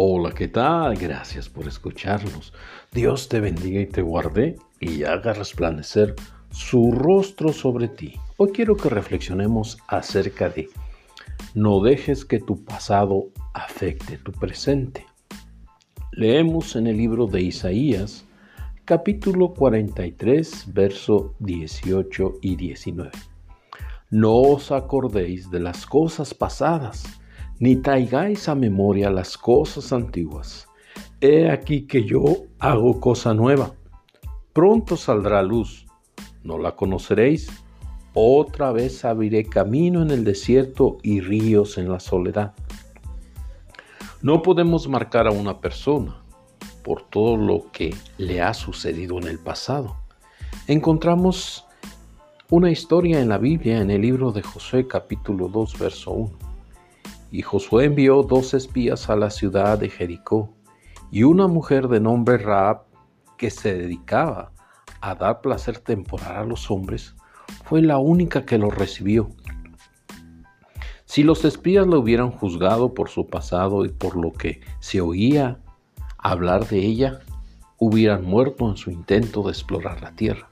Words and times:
Hola, 0.00 0.32
¿qué 0.32 0.46
tal? 0.46 0.94
Gracias 0.94 1.48
por 1.48 1.66
escucharnos. 1.66 2.52
Dios 2.92 3.28
te 3.28 3.40
bendiga 3.40 3.80
y 3.80 3.86
te 3.86 4.00
guarde 4.00 4.54
y 4.78 5.02
haga 5.02 5.32
resplandecer 5.32 6.14
su 6.52 6.92
rostro 6.92 7.52
sobre 7.52 7.88
ti. 7.88 8.14
Hoy 8.36 8.52
quiero 8.52 8.76
que 8.76 8.90
reflexionemos 8.90 9.76
acerca 9.88 10.50
de 10.50 10.68
no 11.54 11.82
dejes 11.82 12.24
que 12.24 12.38
tu 12.38 12.64
pasado 12.64 13.30
afecte 13.54 14.18
tu 14.18 14.30
presente. 14.30 15.04
Leemos 16.12 16.76
en 16.76 16.86
el 16.86 16.96
libro 16.96 17.26
de 17.26 17.42
Isaías, 17.42 18.24
capítulo 18.84 19.52
43, 19.52 20.72
verso 20.72 21.34
18 21.40 22.34
y 22.40 22.54
19. 22.54 23.10
No 24.10 24.36
os 24.36 24.70
acordéis 24.70 25.50
de 25.50 25.58
las 25.58 25.86
cosas 25.86 26.34
pasadas 26.34 27.18
ni 27.60 27.76
traigáis 27.76 28.48
a 28.48 28.54
memoria 28.54 29.10
las 29.10 29.36
cosas 29.36 29.92
antiguas. 29.92 30.68
He 31.20 31.50
aquí 31.50 31.86
que 31.86 32.04
yo 32.04 32.44
hago 32.58 33.00
cosa 33.00 33.34
nueva. 33.34 33.72
Pronto 34.52 34.96
saldrá 34.96 35.42
luz. 35.42 35.86
¿No 36.44 36.58
la 36.58 36.76
conoceréis? 36.76 37.48
Otra 38.14 38.72
vez 38.72 39.04
abriré 39.04 39.44
camino 39.44 40.02
en 40.02 40.10
el 40.10 40.24
desierto 40.24 40.98
y 41.02 41.20
ríos 41.20 41.78
en 41.78 41.90
la 41.90 42.00
soledad. 42.00 42.54
No 44.22 44.42
podemos 44.42 44.88
marcar 44.88 45.26
a 45.26 45.32
una 45.32 45.60
persona 45.60 46.22
por 46.82 47.02
todo 47.02 47.36
lo 47.36 47.70
que 47.72 47.94
le 48.16 48.40
ha 48.40 48.54
sucedido 48.54 49.18
en 49.18 49.28
el 49.28 49.38
pasado. 49.38 49.96
Encontramos 50.68 51.66
una 52.50 52.70
historia 52.70 53.20
en 53.20 53.28
la 53.28 53.38
Biblia 53.38 53.80
en 53.80 53.90
el 53.90 54.02
libro 54.02 54.32
de 54.32 54.42
Josué 54.42 54.86
capítulo 54.86 55.48
2 55.48 55.78
verso 55.78 56.12
1 56.12 56.47
y 57.30 57.42
Josué 57.42 57.84
envió 57.84 58.22
dos 58.22 58.54
espías 58.54 59.10
a 59.10 59.16
la 59.16 59.30
ciudad 59.30 59.78
de 59.78 59.90
Jericó, 59.90 60.54
y 61.10 61.22
una 61.22 61.46
mujer 61.46 61.88
de 61.88 62.00
nombre 62.00 62.38
Raab, 62.38 62.82
que 63.36 63.50
se 63.50 63.74
dedicaba 63.74 64.52
a 65.00 65.14
dar 65.14 65.40
placer 65.40 65.78
temporal 65.78 66.36
a 66.36 66.44
los 66.44 66.70
hombres, 66.70 67.14
fue 67.64 67.82
la 67.82 67.98
única 67.98 68.44
que 68.44 68.58
lo 68.58 68.70
recibió. 68.70 69.30
Si 71.04 71.22
los 71.22 71.44
espías 71.44 71.86
lo 71.86 72.00
hubieran 72.00 72.30
juzgado 72.30 72.92
por 72.92 73.08
su 73.08 73.26
pasado 73.26 73.84
y 73.84 73.88
por 73.88 74.16
lo 74.16 74.32
que 74.32 74.60
se 74.80 75.00
oía 75.00 75.58
hablar 76.18 76.68
de 76.68 76.80
ella, 76.80 77.20
hubieran 77.78 78.24
muerto 78.24 78.68
en 78.68 78.76
su 78.76 78.90
intento 78.90 79.42
de 79.42 79.50
explorar 79.50 80.02
la 80.02 80.12
tierra. 80.12 80.48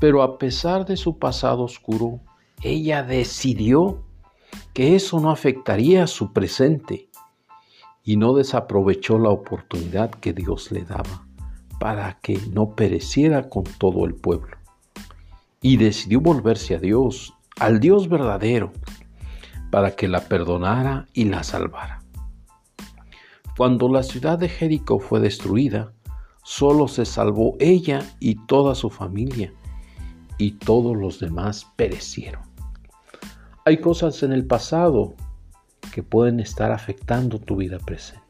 Pero 0.00 0.22
a 0.22 0.38
pesar 0.38 0.86
de 0.86 0.96
su 0.96 1.18
pasado 1.18 1.62
oscuro, 1.62 2.20
ella 2.62 3.02
decidió 3.02 4.02
que 4.76 4.94
eso 4.94 5.20
no 5.20 5.30
afectaría 5.30 6.06
su 6.06 6.34
presente 6.34 7.08
y 8.04 8.18
no 8.18 8.34
desaprovechó 8.34 9.18
la 9.18 9.30
oportunidad 9.30 10.10
que 10.10 10.34
Dios 10.34 10.70
le 10.70 10.84
daba 10.84 11.26
para 11.80 12.18
que 12.20 12.38
no 12.52 12.74
pereciera 12.74 13.48
con 13.48 13.64
todo 13.64 14.04
el 14.04 14.14
pueblo. 14.14 14.58
Y 15.62 15.78
decidió 15.78 16.20
volverse 16.20 16.74
a 16.74 16.78
Dios, 16.78 17.32
al 17.58 17.80
Dios 17.80 18.10
verdadero, 18.10 18.74
para 19.70 19.96
que 19.96 20.08
la 20.08 20.28
perdonara 20.28 21.06
y 21.14 21.24
la 21.24 21.42
salvara. 21.42 22.02
Cuando 23.56 23.88
la 23.88 24.02
ciudad 24.02 24.38
de 24.38 24.50
Jericó 24.50 24.98
fue 24.98 25.20
destruida, 25.20 25.94
solo 26.44 26.86
se 26.86 27.06
salvó 27.06 27.56
ella 27.60 28.02
y 28.20 28.44
toda 28.44 28.74
su 28.74 28.90
familia, 28.90 29.54
y 30.36 30.50
todos 30.50 30.94
los 30.94 31.18
demás 31.18 31.66
perecieron. 31.76 32.55
Hay 33.68 33.78
cosas 33.78 34.22
en 34.22 34.32
el 34.32 34.46
pasado 34.46 35.16
que 35.92 36.04
pueden 36.04 36.38
estar 36.38 36.70
afectando 36.70 37.40
tu 37.40 37.56
vida 37.56 37.80
presente. 37.80 38.22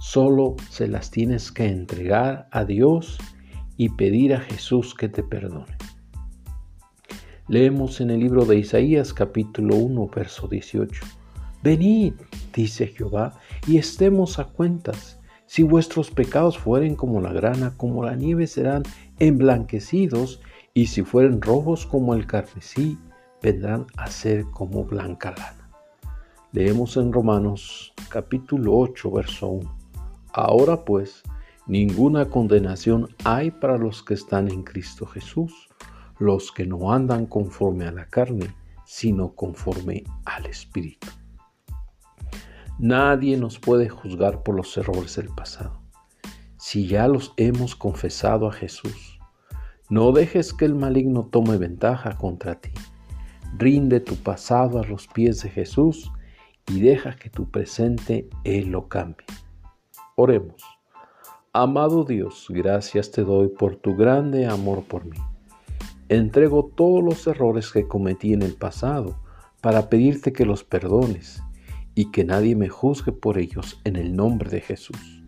Solo 0.00 0.56
se 0.70 0.88
las 0.88 1.12
tienes 1.12 1.52
que 1.52 1.66
entregar 1.66 2.48
a 2.50 2.64
Dios 2.64 3.16
y 3.76 3.90
pedir 3.90 4.34
a 4.34 4.40
Jesús 4.40 4.96
que 4.96 5.08
te 5.08 5.22
perdone. 5.22 5.76
Leemos 7.46 8.00
en 8.00 8.10
el 8.10 8.18
libro 8.18 8.44
de 8.44 8.58
Isaías 8.58 9.14
capítulo 9.14 9.76
1 9.76 10.08
verso 10.08 10.48
18. 10.48 11.00
Venid, 11.62 12.14
dice 12.52 12.88
Jehová, 12.88 13.38
y 13.68 13.76
estemos 13.76 14.40
a 14.40 14.46
cuentas. 14.46 15.20
Si 15.46 15.62
vuestros 15.62 16.10
pecados 16.10 16.58
fueren 16.58 16.96
como 16.96 17.20
la 17.20 17.32
grana, 17.32 17.74
como 17.76 18.02
la 18.02 18.16
nieve 18.16 18.48
serán 18.48 18.82
emblanquecidos, 19.20 20.40
y 20.74 20.86
si 20.86 21.02
fueren 21.02 21.40
rojos 21.40 21.86
como 21.86 22.14
el 22.14 22.26
carmesí, 22.26 22.98
vendrán 23.42 23.86
a 23.96 24.08
ser 24.08 24.44
como 24.50 24.84
blanca 24.84 25.30
lana. 25.36 25.70
Leemos 26.52 26.96
en 26.96 27.12
Romanos 27.12 27.92
capítulo 28.08 28.76
8, 28.76 29.10
verso 29.10 29.48
1. 29.48 29.78
Ahora 30.32 30.84
pues, 30.84 31.22
ninguna 31.66 32.26
condenación 32.26 33.08
hay 33.24 33.50
para 33.50 33.78
los 33.78 34.02
que 34.02 34.14
están 34.14 34.50
en 34.50 34.62
Cristo 34.62 35.06
Jesús, 35.06 35.68
los 36.18 36.52
que 36.52 36.66
no 36.66 36.92
andan 36.92 37.26
conforme 37.26 37.86
a 37.86 37.92
la 37.92 38.06
carne, 38.06 38.54
sino 38.84 39.34
conforme 39.34 40.04
al 40.24 40.46
Espíritu. 40.46 41.08
Nadie 42.78 43.36
nos 43.36 43.58
puede 43.58 43.88
juzgar 43.88 44.42
por 44.42 44.54
los 44.54 44.76
errores 44.76 45.16
del 45.16 45.28
pasado. 45.28 45.80
Si 46.56 46.86
ya 46.86 47.08
los 47.08 47.32
hemos 47.36 47.76
confesado 47.76 48.48
a 48.48 48.52
Jesús, 48.52 49.18
no 49.88 50.12
dejes 50.12 50.52
que 50.52 50.64
el 50.64 50.74
maligno 50.74 51.26
tome 51.26 51.56
ventaja 51.56 52.16
contra 52.16 52.60
ti. 52.60 52.70
Rinde 53.60 54.00
tu 54.00 54.16
pasado 54.16 54.80
a 54.80 54.86
los 54.86 55.06
pies 55.06 55.42
de 55.42 55.50
Jesús 55.50 56.10
y 56.66 56.80
deja 56.80 57.16
que 57.16 57.28
tu 57.28 57.50
presente 57.50 58.26
Él 58.42 58.70
lo 58.70 58.88
cambie. 58.88 59.26
Oremos. 60.16 60.64
Amado 61.52 62.04
Dios, 62.04 62.46
gracias 62.48 63.10
te 63.10 63.22
doy 63.22 63.48
por 63.48 63.76
tu 63.76 63.96
grande 63.96 64.46
amor 64.46 64.84
por 64.84 65.04
mí. 65.04 65.18
Entrego 66.08 66.72
todos 66.74 67.04
los 67.04 67.26
errores 67.26 67.70
que 67.70 67.86
cometí 67.86 68.32
en 68.32 68.40
el 68.40 68.54
pasado 68.54 69.20
para 69.60 69.90
pedirte 69.90 70.32
que 70.32 70.46
los 70.46 70.64
perdones 70.64 71.42
y 71.94 72.10
que 72.12 72.24
nadie 72.24 72.56
me 72.56 72.70
juzgue 72.70 73.12
por 73.12 73.36
ellos 73.36 73.78
en 73.84 73.96
el 73.96 74.16
nombre 74.16 74.48
de 74.48 74.62
Jesús. 74.62 75.22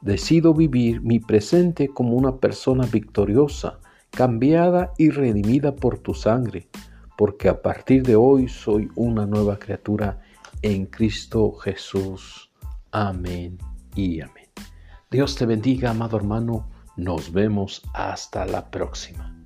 Decido 0.00 0.54
vivir 0.54 1.02
mi 1.02 1.18
presente 1.18 1.88
como 1.88 2.14
una 2.14 2.36
persona 2.36 2.86
victoriosa, 2.86 3.80
cambiada 4.12 4.92
y 4.96 5.10
redimida 5.10 5.74
por 5.74 5.98
tu 5.98 6.14
sangre 6.14 6.68
porque 7.18 7.48
a 7.48 7.60
partir 7.60 8.04
de 8.04 8.14
hoy 8.14 8.46
soy 8.46 8.88
una 8.94 9.26
nueva 9.26 9.58
criatura 9.58 10.20
en 10.62 10.86
Cristo 10.86 11.50
Jesús. 11.50 12.52
Amén 12.92 13.58
y 13.96 14.20
amén. 14.20 14.46
Dios 15.10 15.34
te 15.34 15.44
bendiga, 15.44 15.90
amado 15.90 16.16
hermano. 16.16 16.70
Nos 16.96 17.32
vemos 17.32 17.82
hasta 17.92 18.46
la 18.46 18.70
próxima. 18.70 19.37